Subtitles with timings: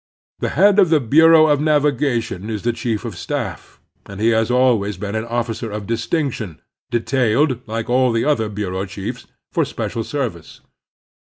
[0.39, 4.49] The head of the Bureau of Navigation is the chief of staff, and he has
[4.49, 9.63] always been an officer of distinction, detailed, like all of the other bureau chiefs, for
[9.63, 10.61] special ser vice.